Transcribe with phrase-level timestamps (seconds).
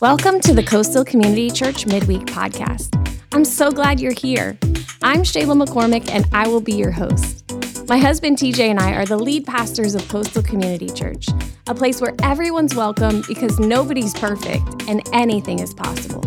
[0.00, 2.94] Welcome to the Coastal Community Church Midweek Podcast.
[3.32, 4.56] I'm so glad you're here.
[5.02, 7.44] I'm Shayla McCormick, and I will be your host.
[7.88, 11.26] My husband TJ and I are the lead pastors of Coastal Community Church,
[11.66, 16.22] a place where everyone's welcome because nobody's perfect and anything is possible.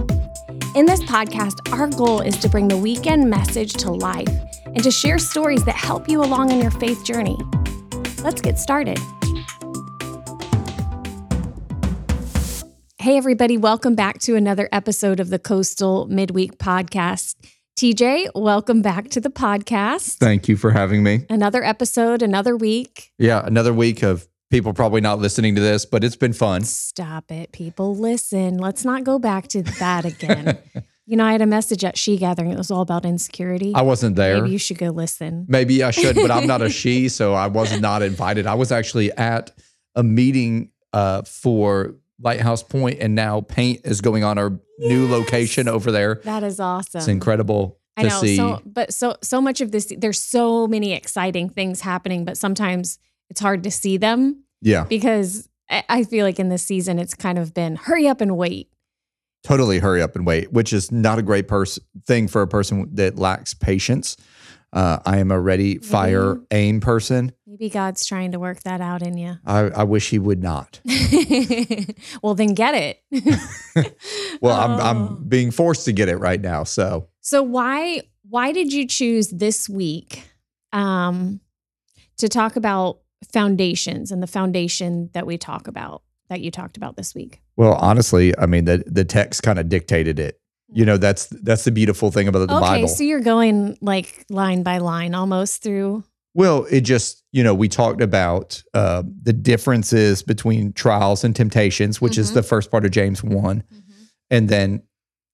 [0.76, 4.28] In this podcast, our goal is to bring the weekend message to life
[4.66, 7.38] and to share stories that help you along in your faith journey.
[8.22, 9.00] Let's get started.
[13.02, 17.34] Hey, everybody, welcome back to another episode of the Coastal Midweek Podcast.
[17.76, 20.18] TJ, welcome back to the podcast.
[20.18, 21.26] Thank you for having me.
[21.28, 23.12] Another episode, another week.
[23.18, 26.64] Yeah, another week of people probably not listening to this, but it's been fun.
[26.64, 27.96] Stop it, people.
[27.96, 30.60] Listen, let's not go back to that again.
[31.08, 32.52] you know, I had a message at She Gathering.
[32.52, 33.74] It was all about insecurity.
[33.74, 34.40] I wasn't there.
[34.40, 35.48] Maybe you should go listen.
[35.50, 38.46] Maybe I should, but I'm not a she, so I was not invited.
[38.46, 39.50] I was actually at
[39.96, 45.68] a meeting uh, for Lighthouse Point, and now paint is going on our new location
[45.68, 46.16] over there.
[46.24, 47.00] That is awesome.
[47.00, 48.22] It's incredible I to know.
[48.22, 48.38] see.
[48.38, 53.00] So, but so so much of this, there's so many exciting things happening, but sometimes
[53.30, 57.14] it's hard to see them yeah, because I I feel like in this season it's
[57.14, 58.70] kind of been hurry up and wait.
[59.44, 62.88] totally hurry up and wait, which is not a great pers- thing for a person
[62.94, 64.16] that lacks patience.
[64.74, 67.34] Uh, I am a ready, fire, aim person.
[67.46, 69.36] Maybe God's trying to work that out in you.
[69.46, 70.80] I, I wish he would not.
[72.24, 73.02] well, then get it.
[74.42, 74.84] Well, I'm, Oh.
[74.84, 76.64] I'm being forced to get it right now.
[76.64, 80.24] So So why why did you choose this week
[80.74, 81.42] um,
[82.18, 83.00] to talk about
[83.32, 87.40] foundations and the foundation that we talk about that you talked about this week?
[87.56, 90.41] Well, honestly, I mean the the text kind of dictated it.
[90.74, 92.86] You know, that's that's the beautiful thing about the okay, Bible.
[92.86, 96.04] Okay, so you're going like line by line almost through.
[96.34, 102.00] well, it just you know we talked about uh, the differences between trials and temptations,
[102.00, 102.36] which is Mhm.
[102.36, 103.64] the first part of James one,
[104.30, 104.82] and then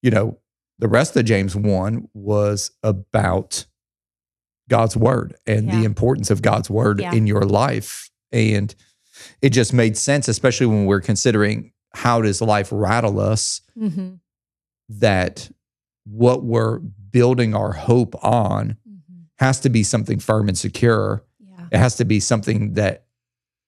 [0.01, 0.39] you know
[0.79, 3.65] the rest of James one was about
[4.69, 5.79] God's word and Yeah.
[5.79, 7.13] the importance of God's word Yeah.
[7.13, 8.73] in your life, and
[9.41, 14.15] it just made sense, especially when we're considering how does life rattle us Mm-hmm.
[14.89, 15.49] That
[16.05, 19.21] what we're building our hope on Mm-hmm.
[19.39, 21.23] has to be something firm and secure.
[21.39, 21.65] Yeah.
[21.71, 23.05] It has to be something that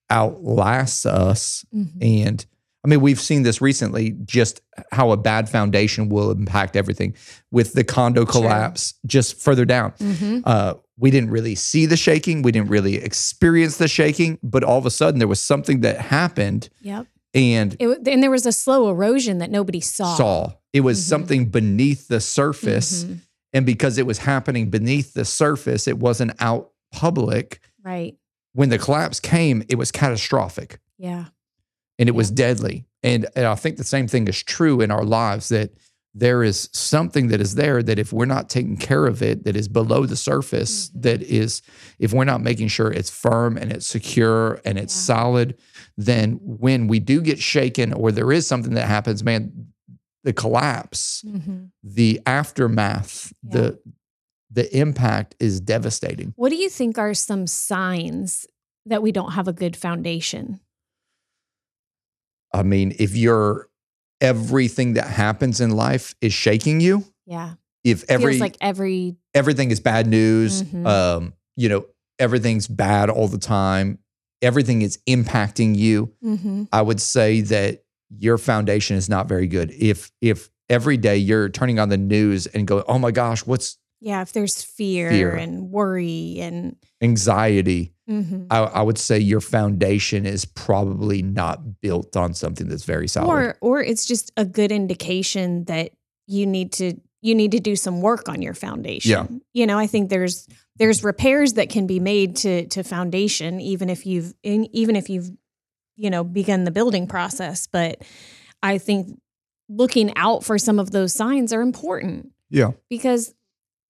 [0.10, 1.66] outlasts us.
[1.74, 2.02] Mhm.
[2.26, 2.46] And
[2.84, 4.62] I mean, we've seen this recently just
[4.94, 7.14] how a bad foundation will impact everything
[7.52, 8.32] with the condo Sure.
[8.32, 9.92] collapse just further down.
[10.00, 10.44] Mhm.
[10.46, 14.78] Uh, we didn't really see the shaking, we didn't really experience the shaking, but all
[14.78, 17.06] of a sudden there was something that happened Yep.
[17.34, 20.16] And It, and there was a slow erosion that nobody saw.
[20.16, 20.54] saw.
[20.74, 21.08] It was Mhm.
[21.10, 23.04] something beneath the surface.
[23.04, 23.20] Mhm.
[23.54, 27.60] And because it was happening beneath the surface, it wasn't out public.
[27.84, 28.16] Right.
[28.54, 31.26] When the collapse came, it was catastrophic Yeah.
[31.98, 32.86] and it was deadly.
[33.02, 35.72] And, and I think the same thing is true in our lives that
[36.20, 39.56] there is something that is there that if we're not taking care of it, that
[39.56, 41.02] is below the surface, Mhm.
[41.02, 41.62] that is,
[41.98, 45.02] if we're not making sure it's firm and it's secure and it's Yeah.
[45.16, 45.58] solid,
[45.98, 49.52] then when we do get shaken or there is something that happens, man,
[50.24, 53.52] the collapse, hmm the aftermath, Yeah.
[53.54, 53.80] the
[54.52, 56.34] the impact is devastating.
[56.36, 58.48] What do you think are some signs
[58.88, 60.60] that we don't have a good foundation?
[62.52, 63.69] I mean, if you're
[64.22, 67.54] everything that happens in life is shaking you, Yeah.
[67.84, 70.86] if every Feels like every everything is bad news, Mhm.
[70.86, 71.86] um, you know,
[72.20, 74.00] everything's bad all the time,
[74.42, 76.68] everything is impacting you, Mhm.
[76.72, 77.84] I would say that
[78.18, 79.72] your foundation is not very good.
[79.78, 83.78] If if every day you're turning on the news and going, "Oh my gosh, what's
[84.00, 85.36] yeah, if there's fear, Fear.
[85.36, 88.48] and worry and anxiety?" Mhm.
[88.50, 93.30] I, I would say your foundation is probably not built on something that's very solid.
[93.30, 95.92] or or it's just a good indication that
[96.28, 99.12] you need to you need to do some work on your foundation.
[99.12, 99.28] Yeah.
[99.54, 103.90] You know, I think there's there's repairs that can be made to to foundation even
[103.90, 105.30] if you've in, even if you've
[105.96, 108.02] you know begun the building process, but
[108.64, 109.20] I think
[109.68, 112.72] looking out for some of those signs are important yeah.
[112.90, 113.36] because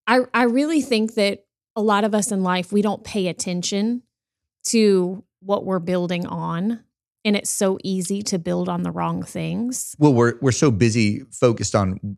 [0.10, 1.46] I I really think that
[1.76, 4.04] a lot of us in life we don't pay attention
[4.66, 6.84] to what we're building on
[7.24, 9.96] and it's so easy to build on the wrong things.
[10.00, 12.18] Well, we're we're so busy focused on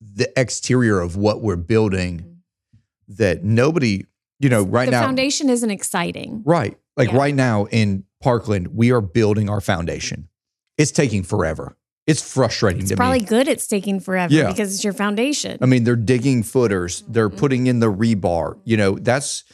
[0.00, 3.14] the exterior of what we're building mm-hmm.
[3.16, 4.04] that nobody,
[4.40, 6.42] you know, right the now, foundation isn't exciting.
[6.44, 6.76] right?
[6.96, 7.18] Like Yeah.
[7.18, 10.28] right now in Parkland, we are building our foundation.
[10.76, 11.76] It's taking forever.
[12.08, 13.26] It's frustrating It's probably me.
[13.26, 14.48] good it's taking forever Yeah.
[14.48, 15.58] because it's your foundation.
[15.60, 17.36] I mean, they're digging footers, they're Mhm.
[17.36, 18.58] putting in the rebar.
[18.64, 19.44] You know, that's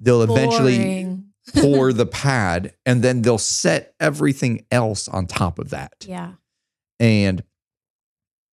[0.00, 1.18] they'll eventually
[1.56, 6.04] pour the pad and then they'll set everything else on top of that.
[6.06, 6.32] Yeah.
[6.98, 7.44] And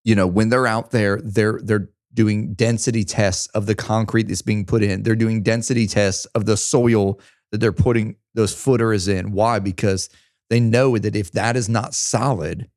[0.04, 4.42] you know, when they're out there, they're they're doing density tests of the concrete that's
[4.42, 5.02] being put in.
[5.02, 7.20] They're doing density tests of the soil
[7.52, 9.32] that they're putting those footers in.
[9.32, 9.58] Why?
[9.60, 10.08] Because
[10.50, 12.68] they know that if that is not solid,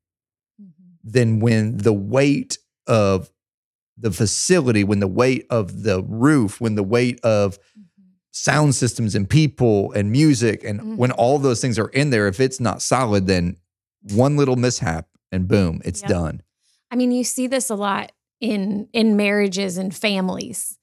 [1.04, 3.30] Then when the weight of
[3.96, 7.82] the facility, when the weight of the roof, when the weight of Mhm.
[8.32, 10.96] sound systems and people and music, and Mhm.
[10.96, 13.56] when all those things are in there, if it's not solid, then
[14.12, 16.08] one little mishap and boom, it's Yep.
[16.10, 16.42] done.
[16.90, 20.78] I mean, you see this a lot in in marriages and families.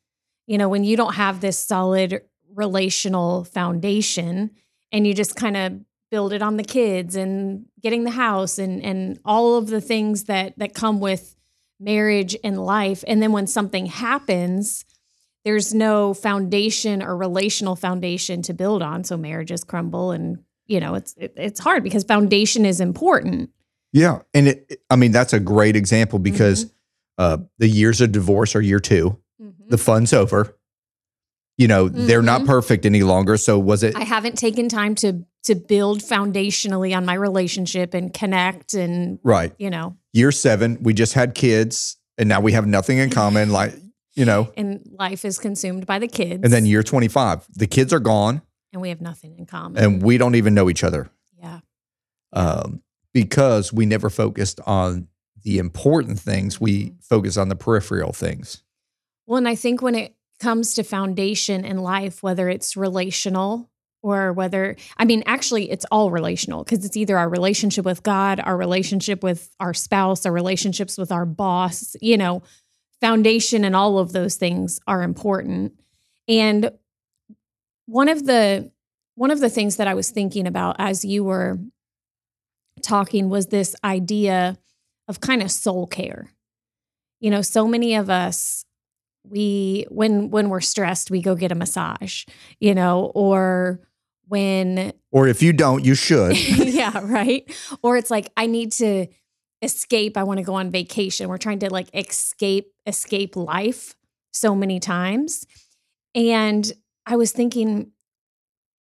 [0.48, 2.22] You know, when you don't have this solid
[2.54, 4.52] relational foundation
[4.92, 5.80] and you just kind of
[6.12, 10.26] build it on the kids and getting the house and and all of the things
[10.26, 11.36] that that come with
[11.80, 14.86] marriage and life and then when something happens
[15.46, 20.38] there's no foundation or relational foundation to build on so marriages crumble and
[20.68, 23.50] you know it's it, it's hard because foundation is important
[23.94, 26.72] Yeah, and it, I mean that's a great example because
[27.18, 29.18] uh, the years of divorce are year two.
[29.68, 30.56] The fun's over.
[31.58, 32.46] You know they're not Mhm.
[32.48, 33.38] perfect any longer.
[33.38, 33.96] So was it?
[33.96, 39.54] I haven't taken time to to build foundationally on my relationship and connect and right.
[39.58, 43.50] you know Year seven, we just had kids, and now we have nothing in common.
[43.52, 43.74] Like
[44.14, 47.66] you know, and life is consumed by the kids and then year twenty five, the
[47.68, 48.42] kids are gone,
[48.74, 51.10] and we have nothing in common and we don't even know each other.
[51.38, 51.60] yeah
[52.34, 52.82] um,
[53.14, 55.08] because we never focused on
[55.44, 56.60] the important things.
[56.60, 58.64] We focus on the peripheral things.
[59.26, 63.71] well and I think when it comes to foundation in life whether it's relational
[64.04, 68.40] or whether I mean actually it's all relational because it's either our relationship with God
[68.40, 72.42] our relationship with our spouse our relationships with our boss you know
[73.00, 75.74] foundation and all of those things are important
[76.28, 76.72] and
[77.86, 78.72] one of the
[79.16, 81.60] one of the things that I was thinking about as you were
[82.82, 84.58] talking was this idea
[85.08, 86.32] of kind of soul care.
[87.20, 88.66] You know, so many of us
[89.24, 92.26] we when when we're stressed, we go get a massage,
[92.60, 93.80] you know, or
[94.32, 96.38] when Or if you don't, you should.
[96.58, 97.44] yeah, right?
[97.84, 99.08] Or it's like I need to
[99.62, 101.28] escape, I want to go on vacation.
[101.28, 103.94] We're trying to like escape escape life
[104.32, 105.46] so many times.
[106.16, 106.72] And
[107.06, 107.92] I was thinking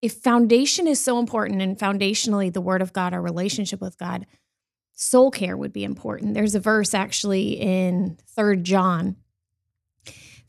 [0.01, 4.25] if foundation is so important and foundationally the word of God, our relationship with God,
[4.93, 6.33] soul care would be important.
[6.33, 9.17] There's a verse actually in 3rd John.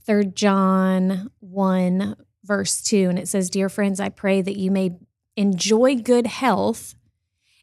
[0.07, 4.97] 3rd John 1 verse 2 and it says, "Dear friends, I pray that you may
[5.37, 6.95] enjoy good health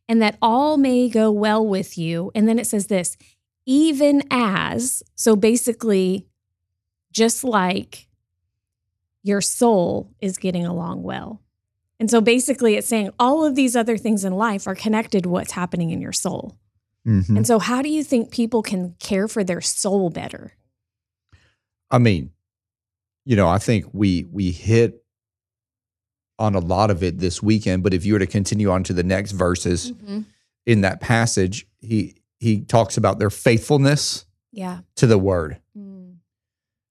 [0.07, 3.17] and that all may go well with you." And then it says this,
[3.65, 6.25] even as, so basically
[7.11, 8.07] just like
[9.23, 11.41] your soul is getting along well.
[11.99, 15.29] And so basically, it's saying all of these other things in life are connected to
[15.29, 16.57] what's happening in your soul.
[17.05, 17.37] Mhm.
[17.37, 20.53] And so, how do you think people can care for their soul better?
[21.91, 22.31] I mean,
[23.29, 25.03] you know, I think we we hit
[26.39, 27.83] on a lot of it this weekend.
[27.83, 29.93] But if you were to continue on to the next verses
[30.65, 34.79] in that passage, he he talks about their faithfulness Yeah.
[34.95, 35.61] to the word.
[35.77, 36.15] Mm.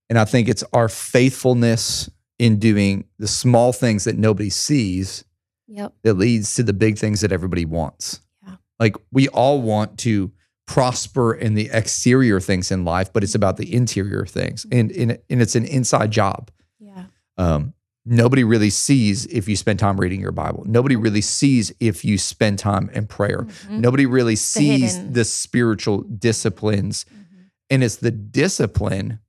[0.08, 2.08] And I think it's our faithfulness
[2.38, 5.24] in doing the small things that nobody sees
[5.66, 5.92] Yep.
[6.04, 8.20] that leads to the big things that everybody wants.
[8.46, 8.56] Yeah.
[8.78, 10.30] Like we all want to
[10.68, 14.66] prosper in the exterior things in life, but it's about the interior things.
[14.70, 16.50] And, and, and it's an inside job.
[16.78, 17.06] Yeah.
[17.38, 17.72] Um,
[18.04, 20.64] nobody really sees if you spend time reading your Bible.
[20.66, 23.46] Nobody really sees if you spend time in prayer.
[23.70, 23.80] Mhm.
[23.80, 25.14] Nobody really sees hidden.
[25.14, 27.06] the spiritual disciplines.
[27.10, 27.44] Mhm.
[27.70, 29.20] And it's the discipline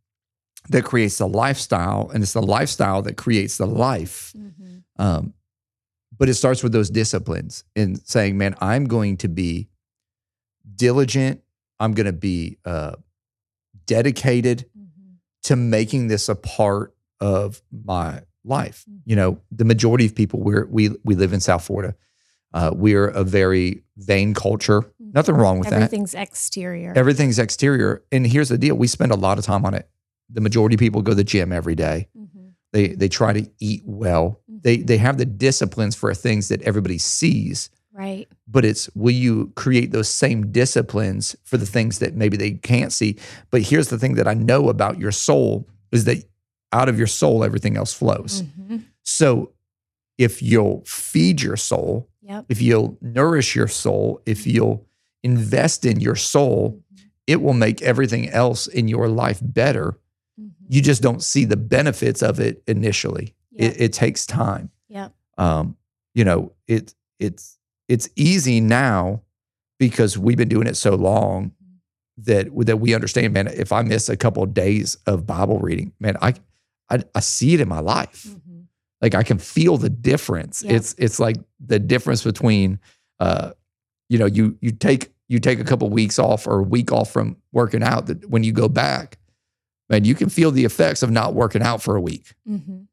[0.68, 4.34] that creates the lifestyle, and it's the lifestyle that creates the life.
[4.38, 4.84] Mhm.
[4.98, 5.34] Um,
[6.18, 9.70] but it starts with those disciplines and saying, man, I'm going to be
[10.76, 11.42] diligent.
[11.80, 12.96] I'm going to be uh,
[13.86, 15.18] dedicated Mhm.
[15.44, 18.86] to making this a part of my life.
[18.90, 19.02] Mhm.
[19.06, 21.96] You know, the majority of people we're, we we live in South Florida.
[22.54, 24.84] Uh, we're a very vain culture.
[25.00, 25.76] Nothing wrong with that.
[25.76, 26.94] Everything's exterior.
[26.96, 28.04] Everything's exterior.
[28.12, 29.88] And here's the deal: we spend a lot of time on it.
[30.32, 32.08] The majority of people go to the gym every day.
[32.18, 32.52] Mhm.
[32.74, 34.42] They they try to eat well.
[34.48, 34.88] They Mhm.
[34.88, 37.70] they have the disciplines for things that everybody sees.
[38.00, 38.30] Right.
[38.48, 42.94] But it's will you create those same disciplines for the things that maybe they can't
[42.94, 43.18] see?
[43.52, 46.24] But here's the thing that I know about your soul is that
[46.72, 48.44] out of your soul everything else flows.
[48.44, 48.86] Mhm.
[49.04, 49.52] So
[50.18, 52.46] if you'll feed your soul, Yep.
[52.48, 54.86] if you'll nourish your soul, if you'll
[55.24, 56.82] invest in your soul,
[57.28, 59.98] it will make everything else in your life better.
[60.40, 60.52] Mhm.
[60.70, 63.34] You just don't see the benefits of it initially.
[63.52, 63.72] Yep.
[63.76, 64.70] It, it takes time.
[64.88, 65.14] Yep.
[65.38, 65.76] Um,
[66.14, 67.59] you know, it it's
[67.90, 69.22] it's easy now
[69.80, 71.52] because we've been doing it so long
[72.20, 73.48] that that we understand, man.
[73.48, 76.36] If I miss a couple of days of Bible reading, man, I
[76.90, 78.26] I, I see it in my life.
[78.28, 78.66] Mhm.
[79.02, 80.64] Like I can feel the difference.
[80.64, 80.74] Yeah.
[80.74, 82.80] It's it's like the difference between,
[83.20, 83.52] uh,
[84.10, 87.12] you know, you you take you take a couple weeks off or a week off
[87.12, 88.08] from working out.
[88.08, 89.18] That when you go back,
[89.90, 92.88] man, you can feel the effects of not working out for a week Mhm.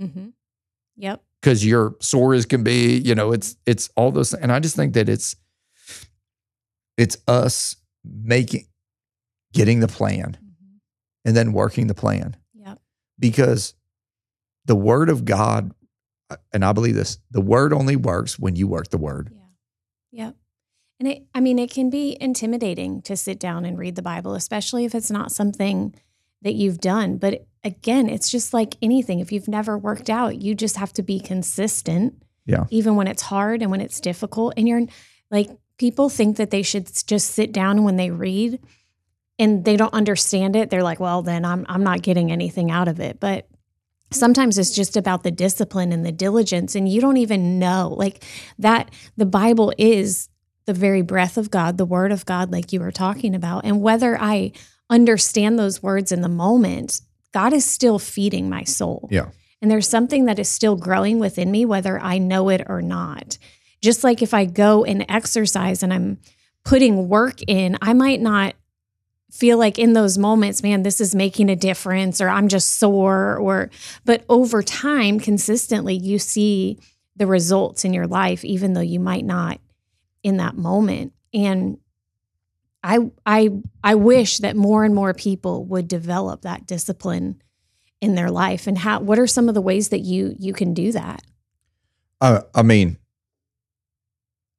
[0.00, 0.32] Mhm.
[0.96, 1.22] Yep.
[1.40, 2.98] because you're sore as can be.
[2.98, 5.36] You know, it's it's all those, and I just think that it's
[6.96, 8.66] it's us making
[9.52, 10.80] getting the plan Mhm.
[11.24, 12.78] and then working the plan Yep.
[13.18, 13.74] because
[14.66, 15.72] the word of God,
[16.28, 19.32] uh, and I believe this, the word only works when you work the word.
[20.12, 20.26] Yeah.
[20.26, 20.36] Yep.
[21.00, 24.34] And it, I mean, it can be intimidating to sit down and read the Bible,
[24.34, 25.94] especially if it's not something
[26.42, 27.18] that you've done.
[27.18, 29.20] But again, it's just like anything.
[29.20, 32.22] If you've never worked out, you just have to be consistent.
[32.46, 32.64] Yeah.
[32.70, 34.54] Even when it's hard and when it's difficult.
[34.56, 34.82] And you're
[35.30, 38.60] like, people think that they should just sit down when they read
[39.38, 42.88] and they don't understand it, they're like, well, then I'm, I'm not getting anything out
[42.88, 43.20] of it.
[43.20, 43.48] But
[44.10, 46.74] sometimes it's just about the discipline and the diligence.
[46.74, 47.94] And you don't even know.
[47.96, 48.24] Like,
[48.58, 50.28] that the Bible is
[50.66, 53.64] the very breath of God, the word of God, like you were talking about.
[53.64, 54.52] And whether I
[54.90, 57.00] understand those words in the moment,
[57.32, 59.08] God is still feeding my soul.
[59.10, 59.30] Yeah.
[59.62, 63.38] And there's something that is still growing within me, whether I know it or not.
[63.80, 66.18] Just like if I go and exercise and I'm
[66.64, 68.54] putting work in, I might not
[69.30, 73.36] feel like in those moments, man, this is making a difference or I'm just sore
[73.36, 73.70] or
[74.04, 76.78] but over time consistently you see
[77.16, 79.60] the results in your life even though you might not
[80.22, 81.12] in that moment.
[81.32, 81.78] And
[82.82, 83.50] I I
[83.84, 87.42] I wish that more and more people would develop that discipline
[88.00, 90.72] in their life and how what are some of the ways that you you can
[90.72, 91.22] do that?
[92.20, 92.96] Uh, I mean,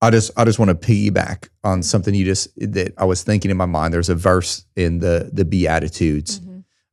[0.01, 3.51] I just I just want to piggyback on something you just that I was thinking
[3.51, 3.93] in my mind.
[3.93, 6.41] There's a verse in the the Beatitudes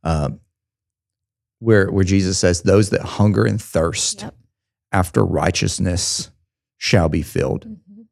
[0.04, 0.40] um,
[1.58, 4.34] where where Jesus says, "Those that hunger and thirst Yep.
[4.92, 6.30] after righteousness
[6.78, 8.06] shall be filled." Mhm.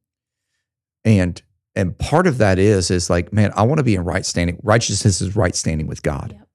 [1.04, 1.42] And
[1.76, 4.58] and part of that is is like, man, I want to be in right standing.
[4.62, 6.32] Righteousness is right standing with God.
[6.32, 6.48] Yep.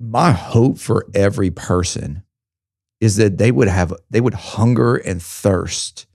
[0.00, 2.24] My hope for every person
[3.00, 6.06] is that they would have they would hunger and thirst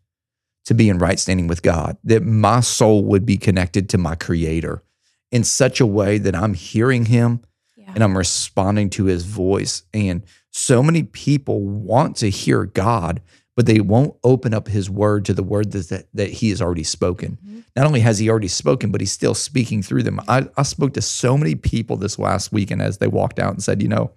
[0.65, 1.97] to be in right standing with God.
[2.03, 4.83] That my soul would be connected to my creator
[5.31, 7.41] in such a way that I'm hearing him
[7.77, 7.91] Yeah.
[7.95, 9.83] and I'm responding to his voice.
[9.93, 13.21] And so many people want to hear God,
[13.59, 16.81] but they won't open up his word to the word that, that, he has already
[16.85, 17.37] spoken.
[17.45, 17.63] Mhm.
[17.75, 20.21] Not only has he already spoken, but he's still speaking through them.
[20.29, 23.61] I, I spoke to so many people this last weekend as they walked out and
[23.61, 24.11] said, you know,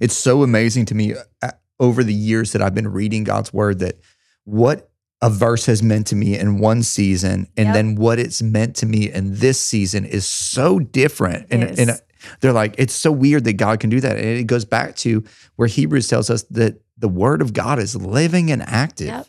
[0.00, 3.80] it's so amazing to me uh, over the years that I've been reading God's word
[3.80, 3.98] that
[4.44, 4.90] what
[5.20, 7.74] a verse has meant to me in one season and Yep.
[7.74, 11.48] then what it's meant to me in this season is so different.
[11.50, 12.00] And, and
[12.40, 14.16] they're like, it's so weird that God can do that.
[14.16, 15.24] And it goes back to
[15.56, 19.08] where Hebrews tells us that the word of God is living and active.
[19.08, 19.26] Yep.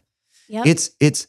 [0.47, 0.65] Yep.
[0.67, 1.27] It's it's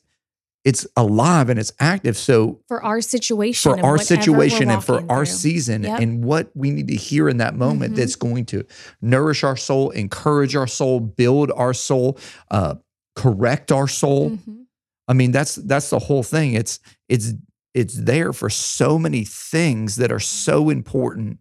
[0.64, 2.16] it's alive and it's active.
[2.16, 5.35] So for our situation for our situation and for our through.
[5.35, 6.00] season Yep.
[6.00, 7.96] and what we need to hear in that moment Mhm.
[7.96, 8.64] that's going to
[9.00, 12.18] nourish our soul, encourage our soul, build our soul,
[12.50, 12.75] uh,
[13.14, 14.30] correct our soul.
[14.32, 14.64] Mhm.
[15.08, 16.54] I mean, that's that's the whole thing.
[16.54, 17.32] It's it's
[17.73, 21.38] it's there for so many things that are so important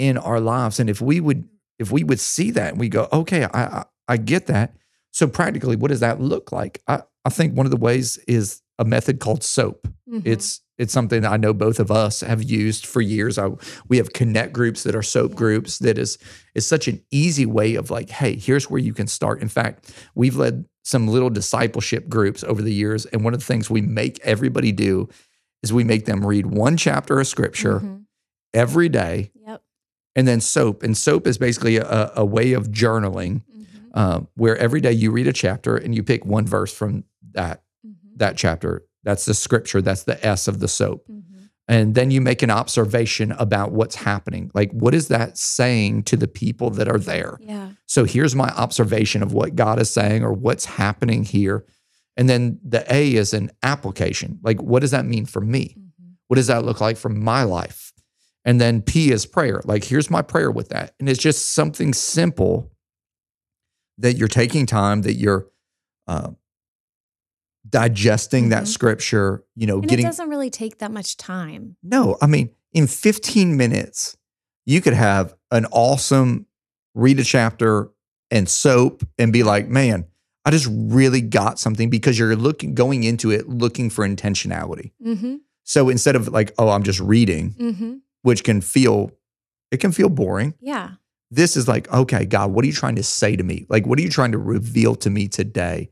[0.00, 0.80] in our lives.
[0.80, 1.44] And if we would
[1.78, 4.74] if we would see that and we go, okay, I I, I get that.
[5.12, 6.80] So practically, what does that look like?
[6.86, 9.86] I, I think one of the ways is a method called SOAP.
[10.08, 10.22] Mhm.
[10.24, 13.36] It's it's something that I know both of us have used for years.
[13.38, 13.50] I,
[13.88, 16.16] we have connect groups that are soap groups that is
[16.54, 19.42] is such an easy way of like, hey, here's where you can start.
[19.42, 23.46] In fact, we've led some little discipleship groups over the years, and one of the
[23.46, 25.08] things we make everybody do
[25.62, 28.04] is we make them read one chapter of scripture Mhm.
[28.54, 29.62] every day, Yep.
[30.16, 30.82] And then soap.
[30.82, 33.96] And soap is basically a, a way of journaling Mhm.
[33.98, 37.62] um, where every day you read a chapter and you pick one verse from that
[37.86, 37.92] Mhm.
[38.16, 38.82] that chapter.
[39.04, 39.80] That's the scripture.
[39.80, 41.06] That's the S of the soap.
[41.10, 41.22] Mhm.
[41.68, 44.50] And then you make an observation about what's happening.
[44.54, 47.38] Like, what is that saying to the people that are there?
[47.40, 47.70] Yeah.
[47.86, 51.64] So here's my observation of what God is saying or what's happening here.
[52.16, 54.40] And then the A is an application.
[54.42, 55.76] Like, what does that mean for me?
[55.78, 56.14] Mhm.
[56.26, 57.89] What does that look like for my life?
[58.44, 59.60] And then P is prayer.
[59.64, 60.94] Like, here's my prayer with that.
[60.98, 62.70] And it's just something simple
[63.98, 65.46] that you're taking time, that you're
[66.08, 66.30] uh,
[67.68, 68.68] digesting that Mhm.
[68.68, 71.76] scripture, you know, And getting it doesn't really take that much time.
[71.82, 74.16] no, I mean, in 15 minutes,
[74.66, 76.46] you could have an awesome
[76.94, 77.90] read a chapter
[78.30, 80.06] and soap and be like, man,
[80.44, 84.92] I just really got something because you're looking going into it looking for intentionality.
[85.04, 85.36] Mm-hmm.
[85.64, 87.94] So instead of like, oh, I'm just reading, Mm-hmm.
[88.22, 89.10] Which can feel,
[89.70, 90.54] it can feel boring.
[90.60, 90.92] Yeah.
[91.30, 93.66] This is like, okay, God, what are you trying to say to me?
[93.68, 95.90] Like, what are you trying to reveal to me today?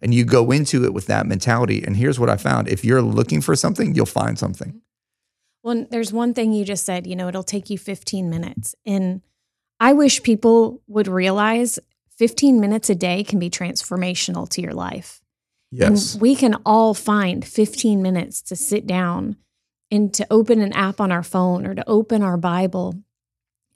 [0.00, 1.82] And you go into it with that mentality.
[1.82, 4.68] And here's what I found if you're looking for something, you'll find something.
[4.68, 4.78] Mm-hmm.
[5.62, 8.76] Well, there's one thing you just said, you know, it'll take you 15 minutes.
[8.86, 9.20] And
[9.80, 11.80] I wish people would realize
[12.18, 15.20] 15 minutes a day can be transformational to your life.
[15.72, 16.14] Yes.
[16.14, 19.36] And we can all find 15 minutes to sit down
[19.90, 22.94] and to open an app on our phone or to open our Bible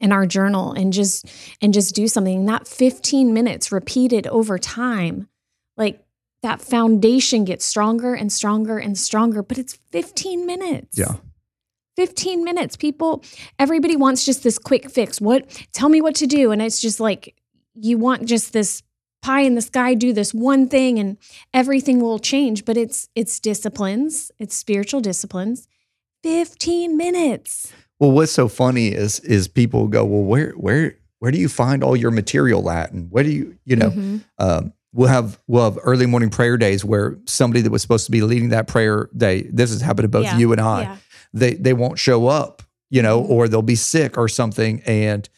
[0.00, 1.26] and our journal and just
[1.60, 2.46] and just do something.
[2.46, 5.28] That 15 minutes repeated over time,
[5.76, 6.04] like
[6.42, 10.98] that foundation gets stronger and stronger and stronger, but it's 15 minutes.
[10.98, 11.16] Yeah.
[11.96, 12.76] 15 minutes.
[12.76, 13.22] People,
[13.58, 15.20] everybody wants just this quick fix.
[15.20, 16.50] What, tell me what to do.
[16.50, 17.34] And it's just like,
[17.74, 18.82] you want just this
[19.22, 21.18] pie in the sky, do this one thing and
[21.52, 22.64] everything will change.
[22.64, 25.68] But it's, it's disciplines, it's spiritual disciplines.
[26.22, 27.72] 15 minutes.
[27.98, 31.84] Well, what's so funny is is people go, well, where where where do you find
[31.84, 33.90] all your material at, and where do you you know?
[33.90, 34.24] Mhm.
[34.38, 38.10] Um, we'll have we'll have early morning prayer days where somebody that was supposed to
[38.10, 39.42] be leading that prayer day.
[39.52, 40.82] This has happened to both Yeah, you and I.
[40.82, 40.96] Yeah.
[41.34, 43.28] They they won't show up, you know, Mhm.
[43.28, 45.28] or they'll be sick or something, and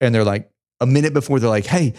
[0.00, 0.50] and they're like
[0.80, 1.92] a minute before they're like, hey.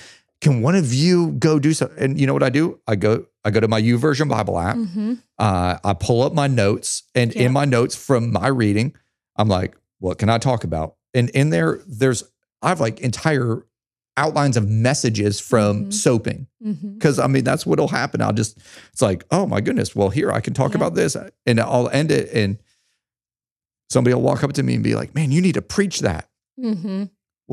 [0.43, 1.97] Can one of you go do something?
[1.97, 2.79] And you know what I do?
[2.85, 4.75] I go, I go to my YouVersion Bible app.
[4.75, 5.19] Mhm.
[5.39, 7.43] Uh, I pull up my notes, and Yeah.
[7.43, 8.93] in my notes from my reading,
[9.37, 10.95] I'm like, what can I talk about?
[11.13, 12.23] And in there, there's
[12.61, 13.65] I have like entire
[14.17, 15.93] outlines of messages from Mhm.
[15.93, 18.21] soaping because I mean that's what'll happen.
[18.21, 18.57] I'll just
[18.91, 20.77] it's like, oh my goodness, well here I can talk Yeah.
[20.77, 22.57] about this, and I'll end it, and
[23.89, 26.27] somebody will walk up to me and be like, man, you need to preach that.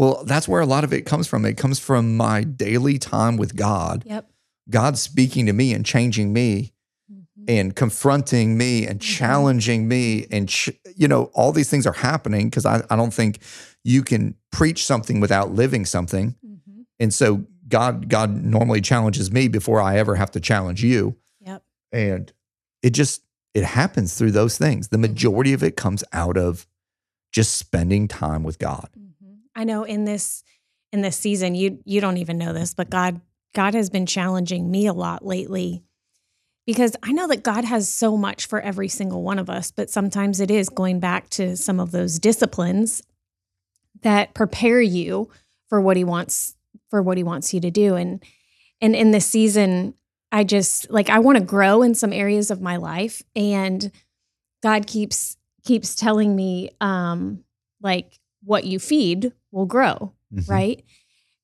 [0.00, 1.45] Well, that's where a lot of it comes from.
[1.45, 4.02] It comes from my daily time with God.
[4.07, 4.30] Yep.
[4.71, 6.73] God speaking to me and changing me
[7.12, 7.45] Mhm.
[7.49, 9.02] and confronting me and Mhm.
[9.02, 13.12] challenging me and ch- you know all these things are happening because I, I don't
[13.12, 13.40] think
[13.85, 16.87] you can preach something without living something Mhm.
[16.98, 21.62] and so god god normally challenges me before i ever have to challenge you Yep.
[21.92, 22.33] and
[22.83, 23.20] it just
[23.55, 25.01] it happens through those things the Mhm.
[25.03, 26.66] majority of it comes out of
[27.33, 28.88] just spending time with god.
[29.61, 30.42] I know in this
[30.90, 33.20] in this season you you don't even know this, but God
[33.55, 35.83] God has been challenging me a lot lately
[36.64, 39.90] because I know that God has so much for every single one of us, but
[39.90, 43.03] sometimes it is going back to some of those disciplines
[44.01, 45.29] that prepare you
[45.68, 46.57] for what he wants
[46.88, 47.96] for what he wants you to do.
[47.96, 48.25] And
[48.81, 49.92] and in this season
[50.33, 53.92] I just like I want to grow in some areas of my life and
[54.62, 57.44] God keeps keeps telling me um
[57.83, 60.48] like what you feed will grow, Mhm.
[60.48, 60.85] right?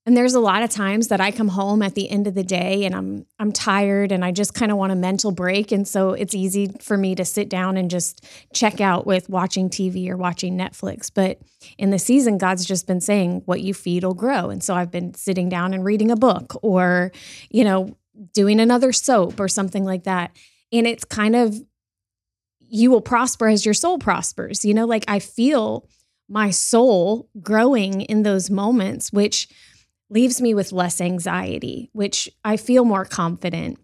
[0.08, 2.44] And there's a lot of times that I come home at the end of the
[2.44, 5.86] day and I'm I'm tired and I just kind of want a mental break and
[5.86, 10.08] so it's easy for me to sit down and just check out with watching TV
[10.08, 11.10] or watching Netflix.
[11.12, 11.40] But
[11.76, 14.48] in the season God's just been saying what you feed will grow.
[14.48, 17.10] And so I've been sitting down and reading a book or
[17.50, 17.96] you know
[18.32, 20.30] doing another soap or something like that.
[20.72, 21.60] And it's kind of
[22.60, 24.64] you will prosper as your soul prospers.
[24.64, 25.88] You know, like I feel
[26.28, 29.48] my soul growing in those moments, which
[30.10, 33.78] leaves me with less anxiety, which I feel more confident.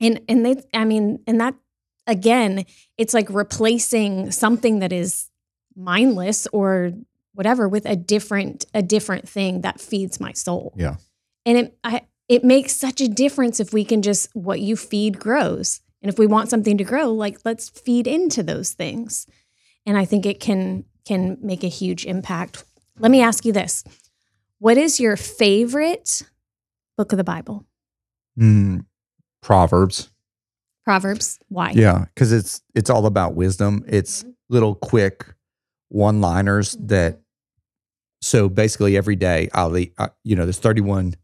[0.00, 1.54] And and they I mean, and that
[2.06, 2.64] again,
[2.96, 5.30] it's like replacing something that is
[5.76, 6.92] mindless or
[7.34, 10.74] whatever with a different a different thing that feeds my soul.
[10.76, 10.96] Yeah.
[11.46, 15.18] And it I it makes such a difference if we can just what you feed
[15.18, 15.80] grows.
[16.02, 19.26] And if we want something to grow, like let's feed into those things.
[19.84, 22.64] And I think it can can make a huge impact.
[22.98, 23.82] Let me ask you this.
[24.58, 26.22] What is your favorite
[26.96, 27.64] book of the Bible?
[28.38, 28.84] Mm,
[29.42, 30.10] proverbs
[30.84, 31.38] Proverbs.
[31.48, 31.72] Why?
[31.74, 33.84] Yeah, because it's it's all about wisdom.
[33.86, 34.34] It's Mhm.
[34.48, 35.26] little quick
[35.90, 36.88] one liners Mhm.
[36.88, 37.20] that.
[38.22, 41.14] So basically, every day I'll uh, you know there's 31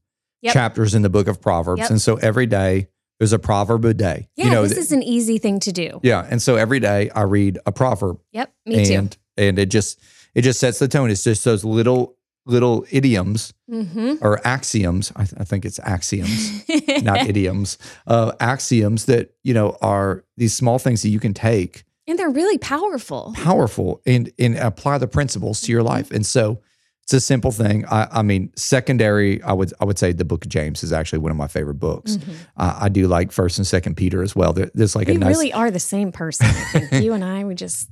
[0.42, 0.53] Yep.
[0.53, 1.90] chapters in the book of Proverbs, Yep.
[1.90, 4.29] and so every day there's a proverb a day.
[4.37, 5.99] Yeah, you know, this th- is an easy thing to do.
[6.03, 9.09] yeah, and so every day I read a proverb, Yep, me too.
[9.37, 10.01] And it just
[10.35, 11.11] it just sets the tone.
[11.11, 12.16] It's just those little
[12.47, 14.16] little idioms Mm-hmm.
[14.20, 15.11] or axioms.
[15.16, 16.62] I, th- I think it's axioms.
[17.03, 21.85] not idioms, uh, axioms that you know are these small things that you can take
[22.07, 23.33] and they're really powerful.
[23.35, 25.88] powerful and and apply the principles to your Mm-hmm.
[25.88, 26.11] life.
[26.11, 26.61] And so
[27.05, 27.85] it's a simple thing.
[27.87, 31.20] I, I mean, secondary, I would I would say the Book of James is actually
[31.20, 32.16] one of my favorite books.
[32.18, 32.35] Mhm.
[32.59, 34.53] Uh, I do like First and Second Peter as well.
[34.53, 35.35] There, there's like we a nice.
[35.35, 36.47] really are the same person.
[36.47, 37.88] I think you and I, we just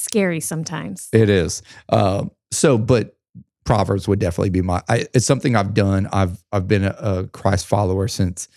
[0.00, 1.08] scary sometimes.
[1.12, 1.62] It is.
[1.88, 3.16] Um, so, but
[3.64, 4.82] Proverbs would definitely be my.
[4.88, 6.08] I, it's something I've done.
[6.12, 8.48] I've I've been a, a Christ follower since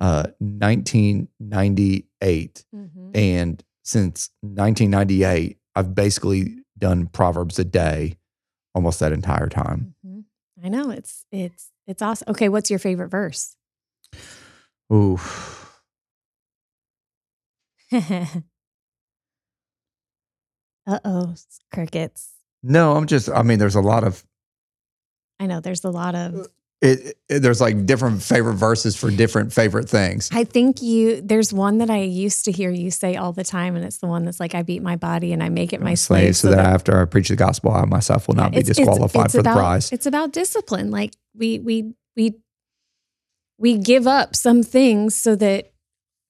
[0.00, 3.10] uh, 1998, Mhm.
[3.16, 8.16] and since 1998, I've basically done Proverbs a day
[8.74, 9.94] almost that entire time.
[10.06, 10.24] Mhm.
[10.62, 12.26] I know it's it's it's awesome.
[12.30, 13.56] Okay, what's your favorite verse?
[14.92, 15.18] Ooh.
[20.86, 21.34] uh oh,
[21.72, 22.30] crickets.
[22.62, 24.22] No, I'm just, I mean, there's a lot of,
[25.38, 26.46] I know there's a lot of.
[26.82, 30.28] it, it- there's like different favorite verses for different favorite things.
[30.32, 31.20] I think you.
[31.22, 34.06] There's one that I used to hear you say all the time, and it's the
[34.06, 36.58] one that's like, "I beat my body and I make it my slave." so that
[36.66, 39.40] after I preach the gospel, I myself will not be It's- it's- disqualified it's for
[39.40, 39.92] about, the prize.
[39.92, 40.90] It's about discipline.
[40.90, 42.34] Like we we we
[43.58, 45.69] we give up some things so that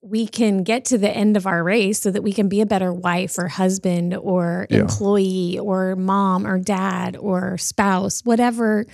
[0.02, 2.66] we can get to the end of our race so that we can be a
[2.66, 4.80] better wife or husband or Yeah.
[4.80, 8.86] employee or mom or dad or spouse whatever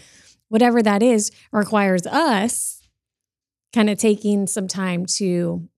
[0.48, 2.80] whatever that is requires us
[3.72, 5.68] kind of taking some time to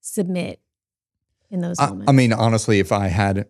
[0.00, 0.60] submit
[1.50, 3.46] in those I, moments I mean, honestly, if I had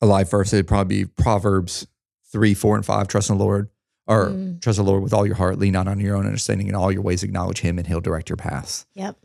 [0.00, 1.86] a life verse, it'd probably be Proverbs
[2.32, 3.08] 3, 4, and 5.
[3.08, 3.68] Trust in the Lord,
[4.10, 4.60] or Mm.
[4.60, 6.90] trust the Lord with all your heart, lean not on your own understanding, in all
[6.92, 8.84] your ways acknowledge him, and he'll direct your paths.
[8.94, 9.16] yep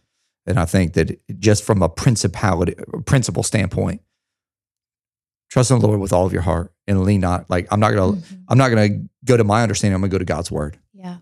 [0.45, 4.01] And I think that just from a principality, principle standpoint,
[5.49, 7.49] trust in the Lord with all of your heart and lean not.
[7.49, 8.43] Like I'm not gonna, Mhm.
[8.47, 8.89] I'm not gonna
[9.25, 9.95] go to my understanding.
[9.95, 10.77] I'm gonna go to God's word.
[10.93, 11.17] yeah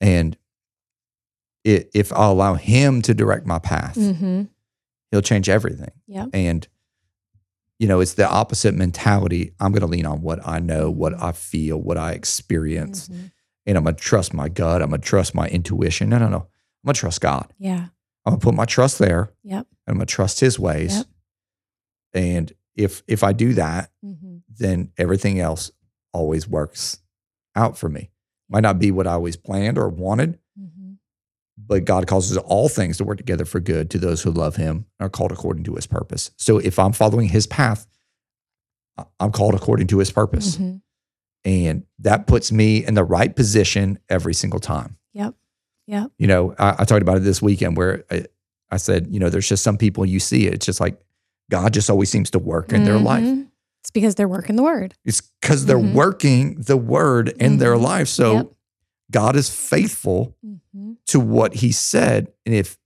[0.00, 0.36] And
[1.64, 4.42] it, if I allow Him to direct my path, mm-hmm.
[5.10, 5.92] He'll change everything.
[6.06, 6.26] Yeah.
[6.32, 6.66] And
[7.84, 9.52] you know, it's the opposite mentality.
[9.60, 11.12] I'm gonna lean on what I know, what.
[11.22, 13.30] I feel, what I experience, Mhm.
[13.66, 14.80] and I'm gonna trust my gut.
[14.80, 16.08] I'm gonna trust my intuition.
[16.08, 16.36] No, no, no.
[16.38, 17.52] I'm gonna trust God.
[17.58, 17.88] yeah
[18.24, 19.28] I'm gonna put my trust there.
[19.42, 19.66] Yep.
[19.86, 20.96] And I'm gonna trust His ways.
[20.96, 21.06] Yep.
[22.14, 24.38] And if if I do that, mm-hmm.
[24.48, 25.70] then everything else
[26.14, 27.00] always works
[27.54, 28.10] out for me.
[28.48, 30.38] Might not be what I always planned or wanted, Mm-hmm.
[31.56, 34.86] But God causes all things to work together for good to those who love Him
[34.98, 36.30] and are called according to His purpose.
[36.36, 37.86] So if I'm following His path,
[39.20, 40.80] I'm called according to His purpose, Mhm.
[41.44, 44.96] and that puts me in the right position every single time.
[45.12, 45.34] Yep.
[45.86, 46.12] Yep.
[46.18, 48.24] You know, I, I talked about it this weekend where I,
[48.70, 51.00] I said, you know, there's just some people you see it's just like
[51.50, 53.22] God just always seems to work in their life.
[53.24, 53.48] Mhm.
[53.82, 54.94] It's because they're working the word.
[55.04, 55.92] It's because they're Mhm.
[55.92, 57.82] working the word in their Mhm.
[57.82, 58.08] life.
[58.08, 58.52] So Yep.
[59.10, 60.92] God is faithful Mm-hmm.
[61.08, 62.78] to what He said, and if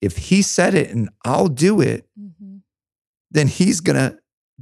[0.00, 2.56] if He said it and I'll do it, Mm-hmm.
[3.30, 4.18] then He's gonna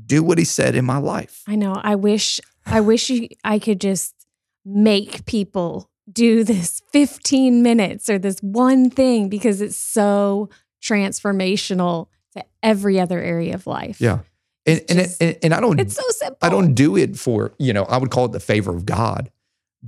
[0.06, 1.42] do what He said in my life.
[1.46, 1.74] I know.
[1.74, 2.40] I wish.
[2.64, 4.14] I wish you, I could just
[4.64, 10.48] make people do this 15 minutes or this one thing because it's so
[11.06, 14.00] transformational to every other area of life.
[14.00, 14.20] Yeah,
[14.66, 16.38] and and, it, and and I don't It's so simple.
[16.40, 19.30] I don't do it for you know I would call it the favor of God,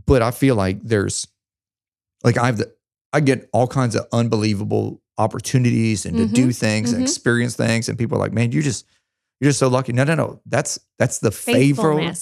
[0.06, 1.26] but I feel like there's
[2.22, 2.74] like I have the
[3.12, 7.06] I get all kinds of unbelievable opportunities and to do things and mhm.
[7.06, 8.86] experience things, and people are like, man, you just
[9.40, 9.92] you're just so lucky.
[9.92, 10.40] No, no, no.
[10.46, 12.12] That's that's the favor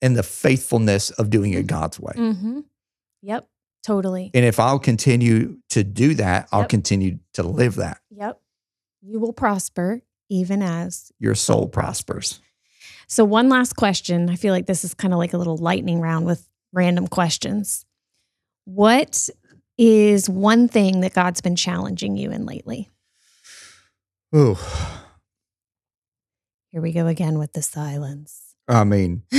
[0.00, 2.12] and the faithfulness of doing it God's way.
[2.16, 2.60] Mm-hmm.
[3.22, 3.48] Yep.
[3.82, 4.30] Totally.
[4.34, 8.00] And if I'll continue to do that, I'll continue to live that.
[8.10, 8.40] Yep.
[9.00, 12.40] You will prosper even as Your soul prospers.
[13.06, 14.28] So, one last question.
[14.28, 17.84] I feel like this is kind of like a little lightning round with random questions.
[18.64, 19.28] What
[19.78, 22.88] is one thing that God's been challenging you in lately?
[24.34, 24.56] Ooh,
[26.70, 28.54] Here we go again with the silence.
[28.68, 29.22] I mean,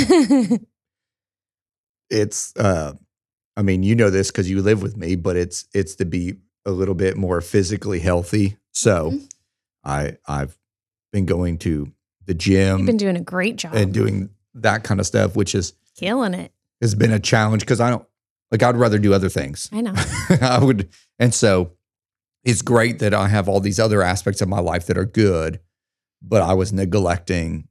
[2.10, 2.94] it's uh
[3.58, 6.36] I mean, you know this because you live with me, but it's it's to be
[6.66, 8.58] a little bit more physically healthy.
[8.72, 9.30] So Mhm.
[9.84, 10.58] I I've
[11.12, 11.92] been going to
[12.26, 13.74] the gym You've been doing a great job.
[13.76, 16.52] and doing that kind of stuff, which is Killing it.
[16.82, 18.06] Has been a challenge because I don't
[18.52, 19.70] like I'd rather do other things.
[19.72, 19.94] I know.
[20.42, 20.90] I would,
[21.20, 21.74] and so
[22.44, 25.60] it's great that I have all these other aspects of my life that are good,
[26.22, 27.68] but I was neglecting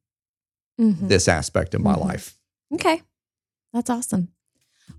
[0.81, 1.09] Mhm.
[1.09, 2.05] this aspect of my Mhm.
[2.05, 2.39] life.
[2.75, 3.03] Okay.
[3.73, 4.29] That's awesome.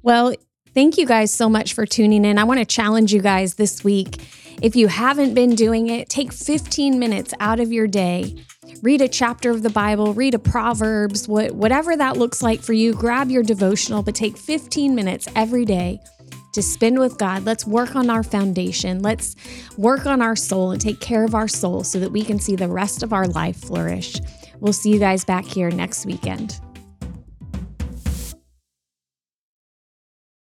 [0.02, 0.34] Well,
[0.74, 2.38] thank you guys so much for tuning in.
[2.38, 4.22] I want to challenge you guys this week.
[4.62, 8.36] If you haven't been doing it, take 15 minutes out of your day.
[8.82, 12.74] Read a chapter of the Bible, read a Proverbs, what, whatever that looks like for
[12.74, 12.94] you.
[12.94, 16.00] Grab your devotional, but take 15 minutes every day
[16.54, 17.46] to spend with God.
[17.46, 19.02] Let's work on our foundation.
[19.02, 19.36] Let's
[19.78, 22.56] work on our soul and take care of our soul so that we can see
[22.56, 24.20] the rest of our life flourish.
[24.60, 26.60] We'll see you guys back here next weekend.